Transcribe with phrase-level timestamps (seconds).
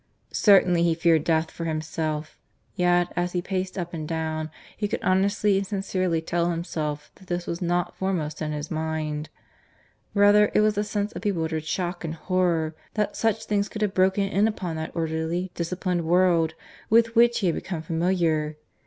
[0.33, 2.39] Certainly he feared death for himself;
[2.73, 7.27] yet, as he paced up and down, he could honestly and sincerely tell himself that
[7.27, 9.29] this was not foremost in his mind.
[10.15, 13.93] Rather it was a sense of bewildered shock and horror that such things could have
[13.93, 16.55] broken in upon that orderly, disciplined world
[16.89, 18.55] with which he had become familiar.